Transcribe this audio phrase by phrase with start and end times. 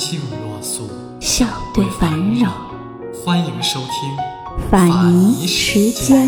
[0.00, 0.88] 静若素，
[1.20, 2.50] 笑对烦扰。
[3.22, 4.16] 欢迎收听
[4.70, 6.26] 法尼时间。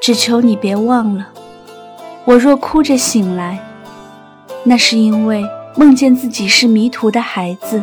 [0.00, 1.26] 只求你别忘了，
[2.24, 3.58] 我若哭着醒来，
[4.62, 7.82] 那是因为梦见自己是迷途的孩子，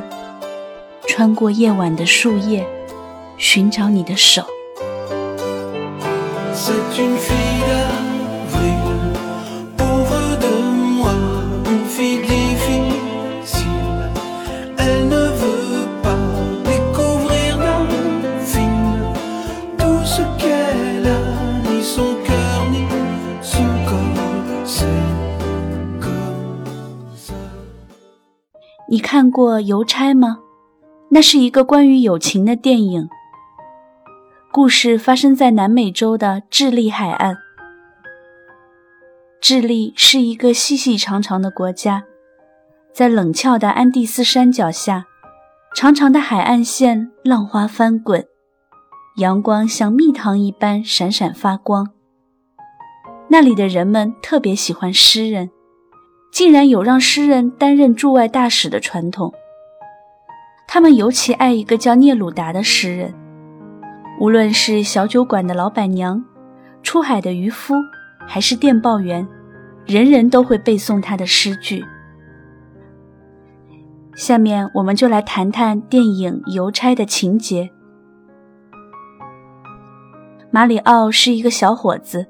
[1.08, 2.67] 穿过夜晚的树叶，
[3.38, 4.44] 寻找你的手。
[28.88, 30.40] 你看过《邮差》吗？
[31.16, 33.08] 那是一个关于友情的电影。
[34.52, 37.38] 故事发生在南美洲的智利海岸。
[39.39, 42.03] 智利是一个细细长长的国家，
[42.94, 45.05] 在冷峭的安第斯山脚下，
[45.73, 48.25] 长长的海岸线浪花翻滚，
[49.16, 51.91] 阳光像蜜糖一般闪闪发光。
[53.29, 55.50] 那里的人们特别喜欢诗人。
[56.33, 59.34] 竟然有让诗人担任驻外大使的传统。
[60.75, 63.13] 他们尤其爱一个叫聂鲁达的诗人，
[64.19, 66.22] 无论是小酒馆的老板娘、
[66.84, 67.75] 出海的渔夫，
[68.28, 69.25] 还是电报员，
[69.85, 71.81] 人人都会背诵他的诗句。
[74.18, 77.72] 下面我们就来谈谈电影《邮差》的情节。
[80.52, 82.28] 马里奥是一个小伙子，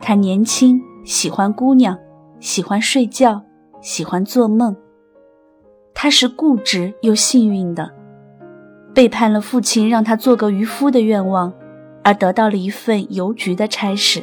[0.00, 1.98] 他年轻，喜欢姑娘。
[2.40, 3.42] 喜欢睡觉，
[3.82, 4.74] 喜欢做梦。
[5.94, 7.90] 他是固执又幸运的，
[8.92, 11.52] 背叛了父亲让他做个渔夫的愿望，
[12.02, 14.22] 而得到了一份邮局的差事。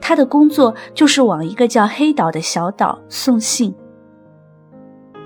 [0.00, 3.74] 他的工作就是往一个叫黑岛的小岛送信，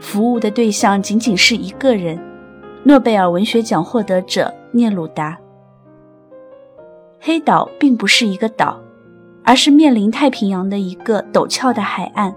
[0.01, 2.19] 服务的对象仅仅是一个人——
[2.83, 5.39] 诺贝尔文学奖获得者聂鲁达。
[7.21, 8.81] 黑岛并不是一个岛。
[9.47, 12.35] 而是面临太平洋的一个陡峭的海岸，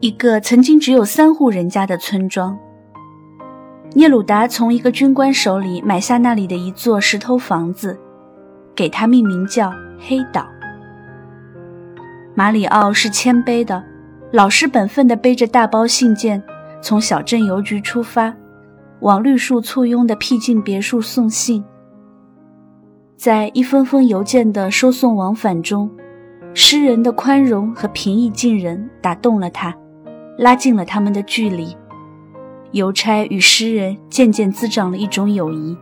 [0.00, 2.56] 一个曾经只有三户人家的村庄。
[3.94, 7.98] 聂鲁达从一个军官手里买下那里的一座石头房子，
[8.76, 10.46] 给它命名叫黑岛。
[12.36, 13.82] 马里奥是谦卑的，
[14.30, 16.40] 老实本分地背着大包信件，
[16.80, 18.32] 从小镇邮局出发，
[19.00, 21.64] 往绿树簇拥的僻静别墅送信。
[23.16, 25.90] 在一封封邮件的收送往返中，
[26.54, 29.74] 诗人的宽容和平易近人打动了他，
[30.38, 31.76] 拉近了他们的距离。
[32.72, 35.76] 邮差与诗人渐渐滋长了一种友谊。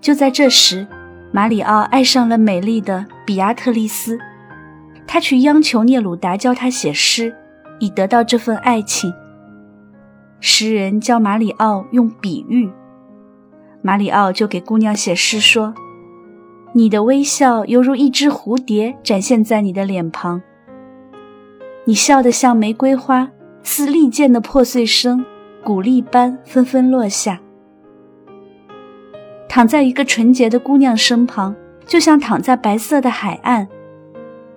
[0.00, 0.86] 就在这时，
[1.32, 4.18] 马里奥爱上了美丽的比亚特丽斯，
[5.06, 7.34] 他去央求聂鲁达教他写诗，
[7.78, 9.12] 以得到这份爱情。
[10.40, 12.70] 诗人教马里奥用比喻。
[13.80, 15.74] 马里奥就给姑娘写诗说
[16.74, 20.40] ：“你的微笑犹如一只蝴蝶展现在你的脸庞，
[21.84, 23.28] 你笑得像玫瑰花，
[23.64, 25.24] 似利剑的破碎声，
[25.64, 27.40] 鼓励般纷纷落下。
[29.48, 33.66] 躺在一个纯洁的姑娘身旁，就像躺在白色的海岸。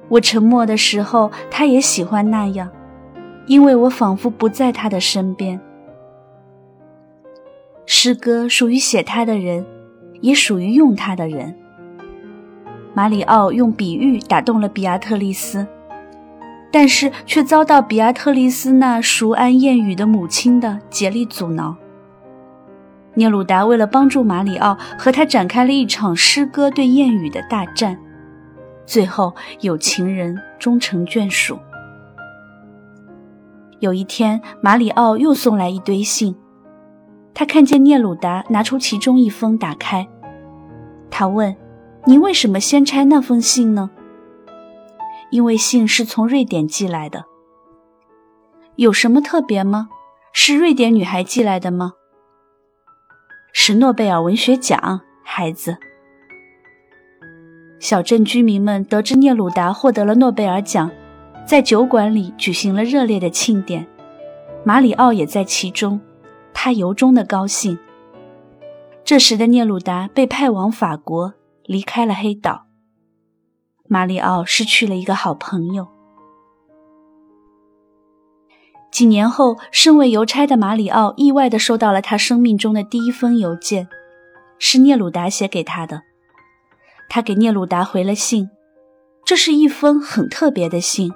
[0.07, 2.69] 我沉默的时候，她也喜欢那样，
[3.47, 5.59] 因为我仿佛不在她的身边。”
[7.87, 9.65] 诗歌属于写它的人，
[10.21, 11.55] 也属于用它的人。
[12.93, 15.67] 马里奥用比喻打动了比亚特丽斯，
[16.75, 21.73] 但是却遭到比亚特丽斯那熟谙谚语的母亲的竭力阻挠。
[23.13, 27.97] 聂鲁达为了帮助马里奥，和他展开了一场诗歌对谚语的大战，
[28.85, 31.57] 最后有情人终成眷属。
[33.79, 36.35] 有一天，马里奥又送来一堆信。
[37.33, 40.05] 他看见聂鲁达拿出其中一封，打开。
[41.09, 41.55] 他问
[42.03, 43.91] ：“你为什么先拆那封信呢
[45.35, 47.25] ？”“因为信是从瑞典寄来的。
[48.77, 49.89] ”“有什么特别吗？
[50.31, 51.91] 是瑞典女孩寄来的吗？”
[53.51, 55.75] 是诺贝尔文学奖，孩子。
[57.79, 60.89] 小镇居民们得知聂鲁达获得了诺贝尔奖，
[61.45, 63.85] 在酒馆里举行了热烈的庆典，
[64.63, 65.99] 马里奥也在其中，
[66.53, 67.77] 他由衷的高兴。
[69.03, 71.33] 这时的聂鲁达被派往法国，
[71.65, 72.64] 离开了黑岛。
[73.87, 75.87] 马里奥失去了一个好朋友。
[78.91, 83.87] 几年后，身为邮差的马里奥意外地收到了他生命中的第一封邮件，
[84.57, 86.01] 是聂鲁达写给他的。
[87.09, 88.49] 他给聂鲁达回了信，
[89.23, 91.11] 这是一封很特别的信，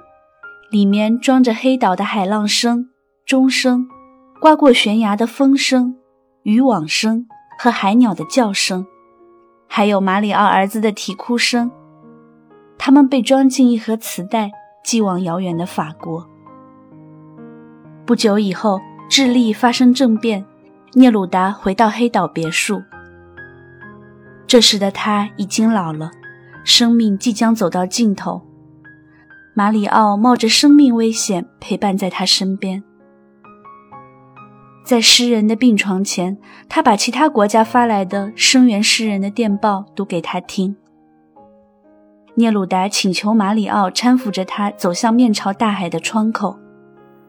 [0.70, 2.90] 里面装着黑岛的海浪声、
[3.24, 3.88] 钟声、
[4.40, 5.96] 刮过悬崖的风声、
[6.42, 7.26] 渔网声。
[7.62, 8.86] 和海鸟的叫声，
[9.68, 11.70] 还有马里奥儿子的啼哭声，
[12.82, 14.50] 他们被装进一盒磁带，
[14.82, 16.26] 寄往遥远的法国。
[18.06, 18.80] 不久以后，
[19.10, 20.42] 智利发生政变，
[20.94, 22.82] 聂鲁达回到黑岛别墅。
[24.46, 26.10] 这时的他已经老了，
[26.64, 28.40] 生命即将走到尽头。
[29.52, 32.82] 马里奥冒着生命危险陪伴在他身边。
[34.86, 40.74] 在诗人的病床前，他把其他国家发来的声援诗人的电报读给他听。
[42.40, 46.58] 聂鲁达请求马里奥搀扶着他走向面朝大海的窗口，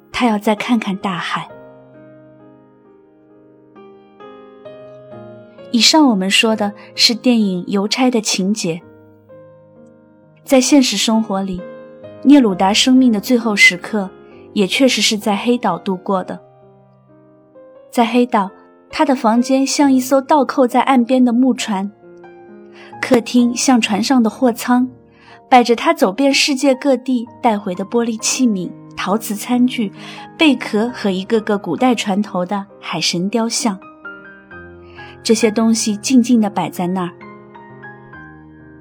[0.09, 1.49] 他要再看看大海。
[5.71, 8.81] 以上我们说的是电影《邮差》的情节，
[10.45, 11.61] 在现实生活里，
[12.23, 14.09] 聂鲁达生命的最后时刻
[14.53, 16.39] 也确实是在黑岛度过的。
[17.89, 18.49] 在黑岛，
[18.89, 21.91] 他的房间像一艘倒扣在岸边的木船，
[23.01, 24.89] 客厅像船上的货舱，
[25.51, 29.91] 摆着他走遍世界各地带回的玻璃器皿、陶瓷餐具、
[30.37, 33.77] 贝壳和一个个古代船头的海神雕像。
[35.21, 37.11] 这些东西静静地摆在那儿。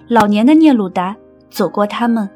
[0.06, 1.16] 老年的聂鲁达
[1.50, 2.30] 走过他们，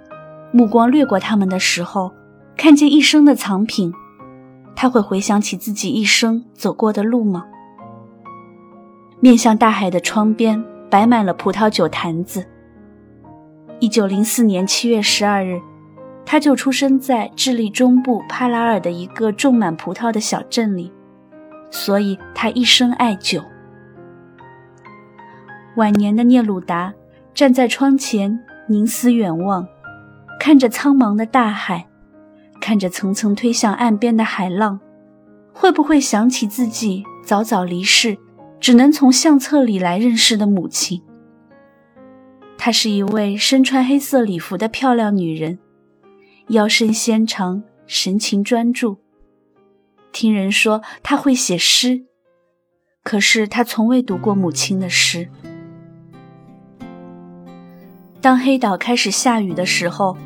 [0.51, 2.13] 目光掠过他们的时候，
[2.57, 3.95] 看见一生的藏品。
[4.75, 7.45] 他会回想起自己一生走过的路吗？
[9.21, 12.45] 面向大海的窗边摆满了葡萄酒坛子。
[13.85, 15.61] 一九零四年七月十二日，
[16.25, 20.91] 他就出生在智利中部帕拉尔的一个种满葡萄的小镇里，
[21.71, 23.45] 所以他一生爱酒。
[25.77, 26.95] 晚年的聂鲁达
[27.35, 28.41] 站在窗前
[28.71, 29.69] 凝思远望，
[30.41, 31.87] 看着苍茫的大海。
[32.59, 34.81] 看着层层推向岸边的海浪，
[35.53, 38.17] 会不会想起自己早早离世，
[38.59, 41.03] 只能从相册里来认识的母亲？
[42.65, 45.59] 她是一位身穿黑色礼服的漂亮女人，
[46.49, 48.97] 腰身纤长，神情专注。
[50.13, 52.07] 听人说她会写诗，
[53.03, 55.29] 可是她从未读过母亲的诗。
[58.23, 60.17] 当黑岛开始下雨的时候。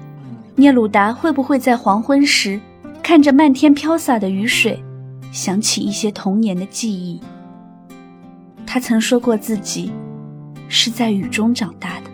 [0.55, 2.61] 聂鲁达会不会在黄昏时，
[3.03, 4.81] 看着漫天飘洒的雨水，
[5.33, 7.21] 想起一些童年的记忆？
[8.65, 9.93] 他曾说过自己
[10.69, 12.08] 是在雨中长大的。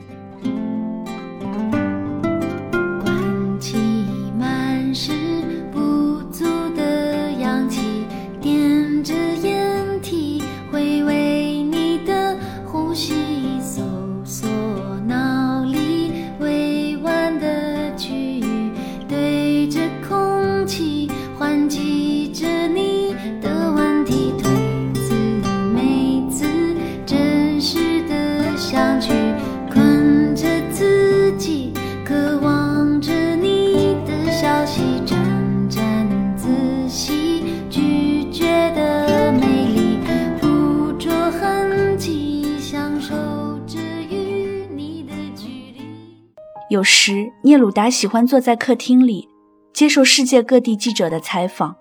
[46.75, 49.29] 有时，聂鲁达喜欢坐在客厅里，
[49.73, 51.77] 接受世界各地记者的采访。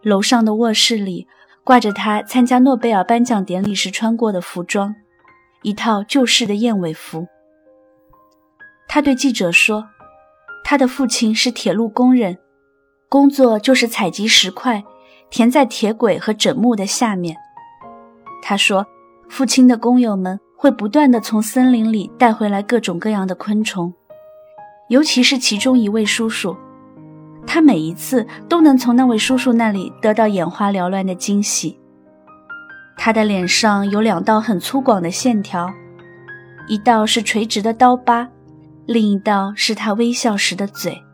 [0.00, 1.26] 楼上的卧室里
[1.64, 4.94] 挂着他参加诺贝尔颁奖典礼时穿过的服装，
[5.62, 7.26] 一套旧式的燕尾服。
[8.86, 9.88] 他对记者说
[10.62, 12.38] ：“他的父亲是铁路工人，
[13.08, 14.84] 工作就是采集石块，
[15.30, 17.36] 填在铁轨和枕木的下面。”
[18.40, 18.86] 他说
[19.28, 23.92] ：“父亲的工友们。”会不断的从森林里带回来各种各样的昆虫，
[24.88, 26.56] 尤其是其中一位叔叔，
[27.46, 31.78] 他每一次都能从那位叔叔那里得到眼花缭乱的惊喜。
[32.96, 35.70] 他的脸上有两道很粗犷的线条，
[36.66, 38.26] 一道是垂直的刀疤，
[38.86, 41.04] 另一道是他微笑时的嘴。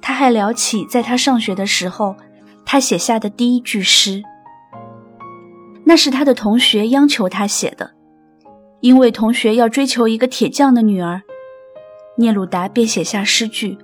[0.00, 2.16] 他还聊起在他上学的时候，
[2.64, 4.22] 他写下的第一句诗。
[5.88, 7.92] 那是他的同学央求他写的，
[8.80, 11.22] 因为同学要追求一个铁匠的女儿，
[12.18, 13.78] 聂鲁达便写下诗句，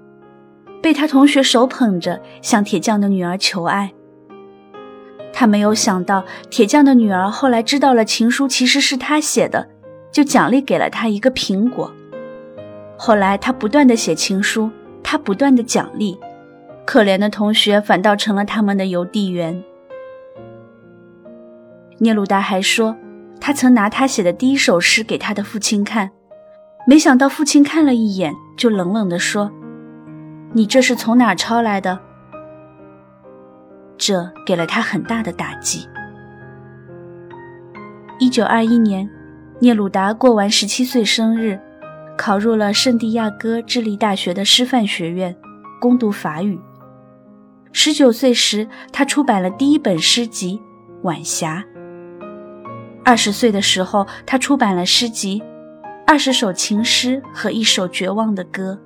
[0.83, 3.95] 被他同学手捧着向铁匠的女儿求爱。
[5.33, 9.67] 他没有想到，铁匠的女儿后来知道了情书其实是他写的，
[10.13, 11.91] 就奖励给了他一个苹果。
[12.99, 14.71] 后来他不断的写情书，
[15.03, 16.19] 他不断的奖励，
[16.85, 19.65] 可怜的同学反倒成了他们的邮递员。
[21.99, 22.97] 聂鲁达还说，
[23.41, 26.11] 他曾拿他写的第一首诗给他的父亲看，
[26.87, 29.53] 没想到父亲看了一眼，就冷冷地说
[30.53, 31.99] ：“你这是从哪抄来的？”
[33.97, 35.87] 这给了他很大的打击。
[38.19, 39.09] 一九二一年，
[39.61, 41.61] 聂鲁达过完十七岁生日，
[42.19, 45.35] 考入了圣地亚哥智利大学的师范学院，
[45.81, 46.59] 攻读法语。
[47.73, 50.59] 十九岁时，他出版了第一本诗集
[51.03, 51.65] 《晚霞》。
[53.05, 55.41] 二十岁的时候，他出版了诗集
[56.07, 58.81] 《二十首情诗和一首绝望的歌》，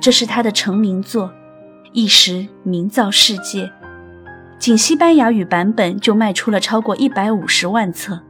[0.00, 1.30] 这是他的成名作。
[1.92, 3.70] 一时名噪世界，
[4.58, 8.20] 仅西班牙语版本就卖出了超过一百五十万册。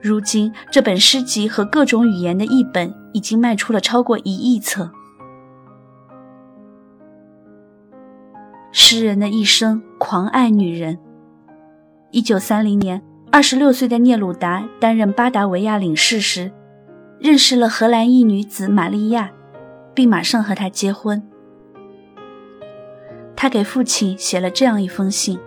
[0.00, 4.90] 如今，这本诗集和各种语言的译本已经卖出了超过一亿册。
[8.70, 10.98] 诗人的一生狂爱女人。
[12.10, 13.02] 一九三零年，
[13.34, 16.52] 二十六岁的聂鲁达担任巴达维亚领事时，
[17.18, 19.30] 认识了荷兰裔女子玛利亚，
[19.94, 21.22] 并马上和她结婚。
[23.34, 25.40] 他给父亲写了这样一封信：“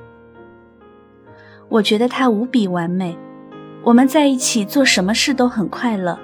[1.69, 3.15] 我觉得他无比完美，
[3.83, 6.17] 我们在一起做什么事都很快乐。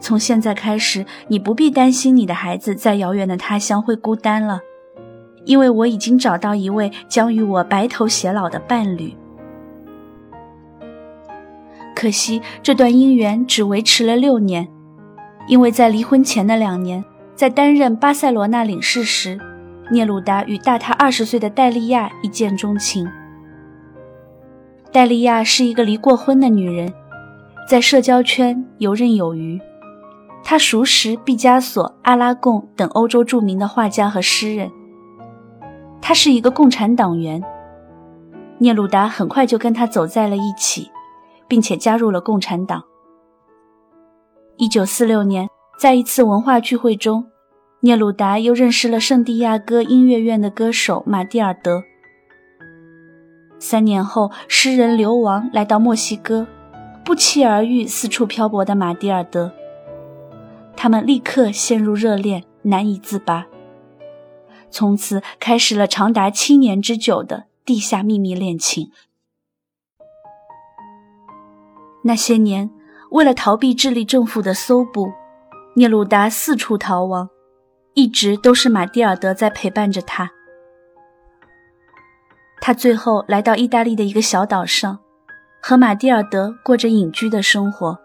[0.00, 4.60] 从现在开始，你不必担心你的孩子在遥远的他乡会孤单了，
[5.44, 9.16] 因为我已经找到一位将与我白头偕老的伴侣。
[11.96, 14.68] 可惜这段姻缘只维持了六年，
[15.48, 17.02] 因为在离婚前的两年，
[17.34, 19.40] 在担任巴塞罗那领事时。”
[19.88, 23.08] 聂鲁达与大他二十岁的戴利亚一见钟情。
[24.90, 26.92] 戴利亚是一个离过婚的女人，
[27.68, 29.60] 在社交圈游刃有余。
[30.42, 34.68] 她熟识毕加索、阿拉贡等欧洲著名的画家和诗人。
[36.02, 37.40] 她是一个共产党员。
[38.58, 40.90] 聂鲁达很快就跟她走在了一起，
[41.48, 42.84] 并且加入了共产党。
[44.56, 45.48] 一九四六年，
[45.78, 47.26] 在一次文化聚会中。
[47.80, 51.84] 聂鲁达又认识了圣地亚哥音乐院的歌手马蒂尔德。
[53.60, 56.46] 三年后，诗人流亡来到墨西哥，
[57.04, 59.52] 不期而遇四处漂泊的马蒂尔德，
[60.74, 63.46] 他们立刻陷入热恋，难以自拔，
[64.70, 68.90] 从此开始了长达七年之久的地下秘密恋情。
[72.06, 72.70] 那些年，
[73.10, 75.12] 为了逃避智利政府的搜捕，
[75.74, 77.28] 聂鲁达四处逃亡。
[77.94, 80.30] 一直都是马蒂尔德在陪伴着他。
[82.60, 85.00] 他最后来到意大利的一个小岛上，
[85.60, 87.98] 和马蒂尔德过着隐居的生活。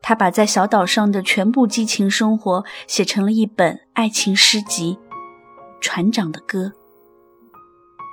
[0.00, 4.98] 他把在小岛上的全部激情生活写成了一本爱情诗集
[5.80, 6.66] 《船长的歌》。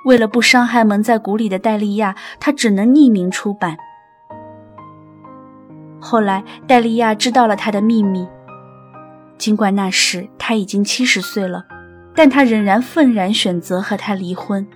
[0.06, 3.76] 为了不伤害蒙在鼓里的戴利亚，他只能匿名出版。
[6.00, 8.26] 后来，戴利亚知道了他的秘密。
[9.36, 11.64] 尽管那时他已经七十岁了，
[12.14, 14.66] 但他仍然愤然选择和他离婚。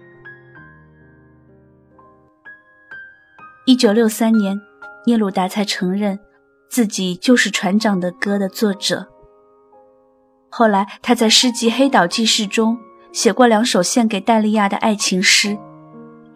[3.66, 4.61] 一九六三年，
[5.07, 6.19] 聂鲁达才承认
[6.69, 9.07] 自己就是《船长的歌》的作者。
[10.50, 12.78] 后来，他在诗集《黑岛记事》中
[13.12, 15.59] 写过两首献给戴利亚的爱情诗，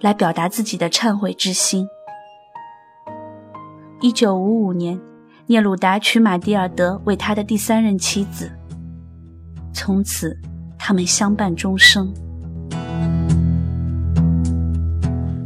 [0.01, 1.87] 来表达自己的忏悔之心。
[4.01, 4.99] 一九五五年。
[5.51, 8.51] 聂鲁达娶马蒂尔德为他的第三任妻子，
[9.73, 10.37] 从此
[10.79, 12.13] 他们相伴终生。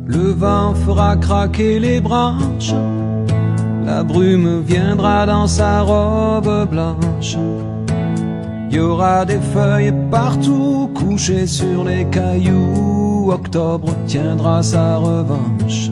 [0.08, 2.74] Le vent fera craquer les branches,
[3.86, 7.38] la brume viendra dans sa robe blanche.
[8.70, 13.30] Il y aura des feuilles partout couchées sur les cailloux.
[13.30, 15.91] Octobre tiendra sa revanche.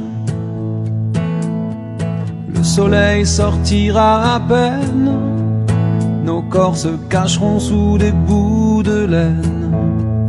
[2.61, 5.11] Le soleil sortira à peine,
[6.23, 10.27] nos corps se cacheront sous des bouts de laine.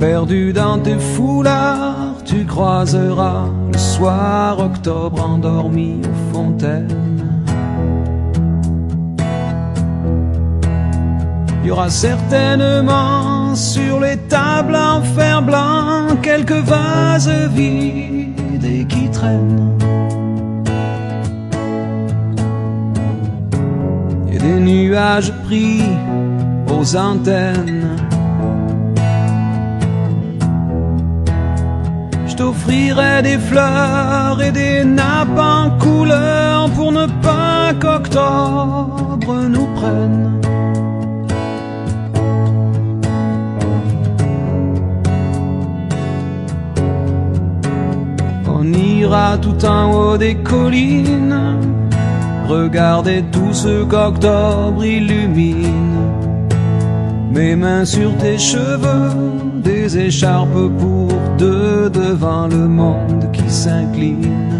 [0.00, 7.22] Perdu dans tes foulards, tu croiseras le soir octobre endormi aux fontaines.
[11.62, 19.08] Il y aura certainement sur les tables en fer blanc, quelques vases vides et qui
[19.10, 20.05] traînent.
[24.38, 25.82] Des nuages pris
[26.68, 27.96] aux antennes.
[32.26, 40.40] Je t'offrirai des fleurs et des nappes en couleur pour ne pas qu'octobre nous prenne.
[48.48, 51.38] On ira tout en haut des collines,
[52.46, 55.82] regarder tout ce qu'octobre illumine.
[57.30, 59.12] Mes mains sur tes cheveux,
[59.56, 64.55] des écharpes pour deux devant le monde qui s'incline.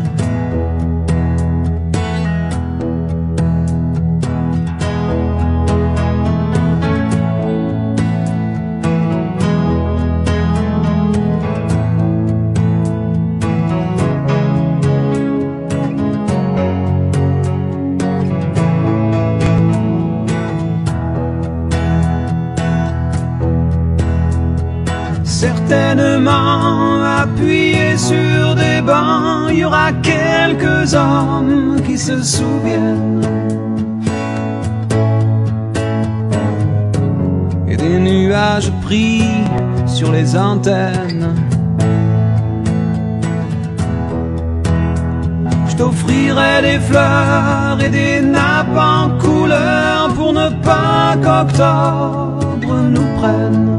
[29.51, 33.21] Il y aura quelques hommes qui se souviennent.
[37.69, 39.25] Et des nuages pris
[39.87, 41.35] sur les antennes.
[45.69, 53.79] Je t'offrirai des fleurs et des nappes en couleur pour ne pas qu'octobre nous prenne.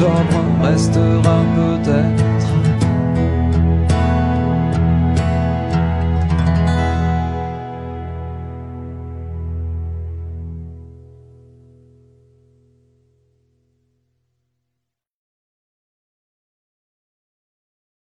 [0.00, 0.96] dort vom Rest